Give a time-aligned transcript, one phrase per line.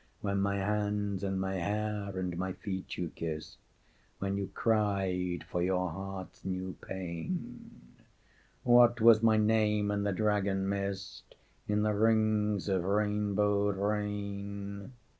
[0.21, 3.59] When my hands and my hair and my feet you kissed,
[4.17, 7.69] When you cried for your heart's new pain,
[8.63, 11.35] What was my name in the dragon mist,
[11.67, 14.93] In the rings of rainbowed rain?"